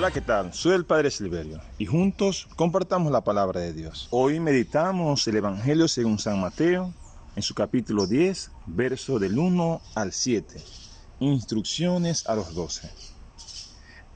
[0.00, 0.54] Hola, ¿qué tal?
[0.54, 4.08] Soy el Padre Silverio y juntos compartamos la palabra de Dios.
[4.10, 6.94] Hoy meditamos el Evangelio según San Mateo
[7.36, 10.56] en su capítulo 10, verso del 1 al 7.
[11.18, 12.88] Instrucciones a los doce.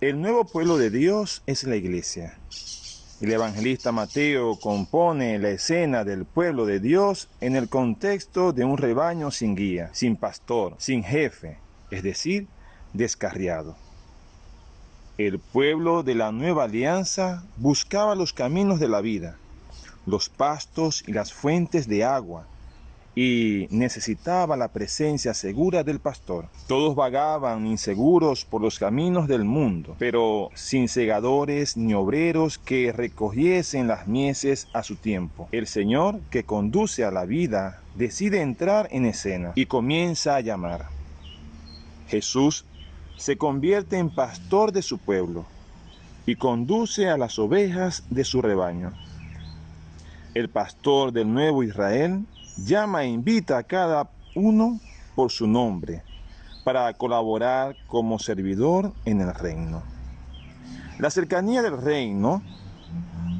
[0.00, 2.38] El nuevo pueblo de Dios es la iglesia.
[3.20, 8.78] El evangelista Mateo compone la escena del pueblo de Dios en el contexto de un
[8.78, 11.58] rebaño sin guía, sin pastor, sin jefe,
[11.90, 12.48] es decir,
[12.94, 13.83] descarriado.
[15.16, 19.36] El pueblo de la nueva alianza buscaba los caminos de la vida,
[20.06, 22.48] los pastos y las fuentes de agua,
[23.14, 26.48] y necesitaba la presencia segura del pastor.
[26.66, 33.86] Todos vagaban inseguros por los caminos del mundo, pero sin segadores ni obreros que recogiesen
[33.86, 35.48] las mieses a su tiempo.
[35.52, 40.86] El Señor que conduce a la vida decide entrar en escena y comienza a llamar.
[42.08, 42.64] Jesús
[43.16, 45.46] se convierte en pastor de su pueblo
[46.26, 48.92] y conduce a las ovejas de su rebaño.
[50.34, 52.24] El pastor del nuevo Israel
[52.56, 54.80] llama e invita a cada uno
[55.14, 56.02] por su nombre
[56.64, 59.82] para colaborar como servidor en el reino.
[60.98, 62.42] La cercanía del reino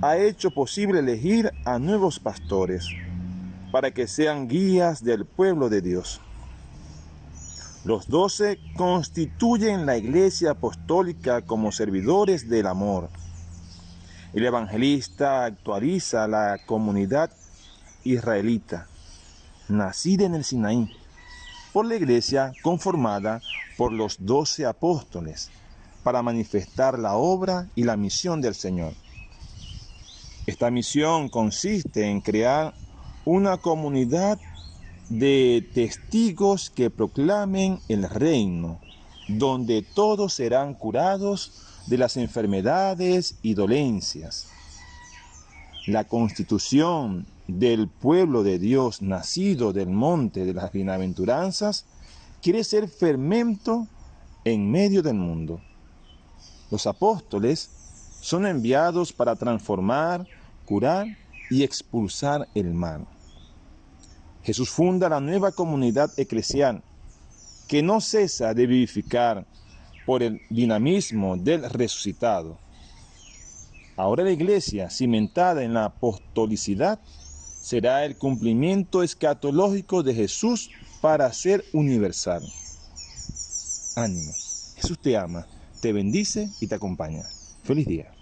[0.02, 2.88] ha hecho posible elegir a nuevos pastores
[3.72, 6.20] para que sean guías del pueblo de Dios.
[7.84, 13.10] Los doce constituyen la iglesia apostólica como servidores del amor.
[14.32, 17.30] El evangelista actualiza la comunidad
[18.02, 18.88] israelita,
[19.68, 20.90] nacida en el Sinaí,
[21.74, 23.42] por la iglesia conformada
[23.76, 25.50] por los doce apóstoles,
[26.02, 28.94] para manifestar la obra y la misión del Señor.
[30.46, 32.72] Esta misión consiste en crear
[33.26, 34.38] una comunidad
[35.08, 38.80] de testigos que proclamen el reino,
[39.28, 44.48] donde todos serán curados de las enfermedades y dolencias.
[45.86, 51.84] La constitución del pueblo de Dios nacido del monte de las bienaventuranzas
[52.42, 53.86] quiere ser fermento
[54.44, 55.60] en medio del mundo.
[56.70, 57.70] Los apóstoles
[58.20, 60.26] son enviados para transformar,
[60.64, 61.06] curar
[61.50, 63.06] y expulsar el mal.
[64.44, 66.82] Jesús funda la nueva comunidad eclesial
[67.66, 69.46] que no cesa de vivificar
[70.04, 72.58] por el dinamismo del resucitado.
[73.96, 77.00] Ahora la iglesia, cimentada en la apostolicidad,
[77.62, 82.42] será el cumplimiento escatológico de Jesús para ser universal.
[83.96, 84.32] Ánimo.
[84.76, 85.46] Jesús te ama,
[85.80, 87.22] te bendice y te acompaña.
[87.62, 88.14] Feliz día.